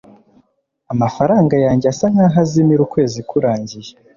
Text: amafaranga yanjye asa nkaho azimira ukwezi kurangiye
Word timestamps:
amafaranga 0.93 1.55
yanjye 1.65 1.85
asa 1.91 2.05
nkaho 2.13 2.37
azimira 2.43 2.81
ukwezi 2.83 3.19
kurangiye 3.29 3.91